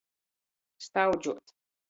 [0.85, 1.45] Staudžuot.